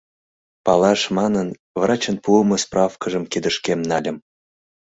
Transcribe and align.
Палаш 0.65 1.01
манын, 1.17 1.47
врачын 1.79 2.15
пуымо 2.23 2.57
справкыжым 2.63 3.23
кидышкем 3.31 3.79
нальым. 3.89 4.17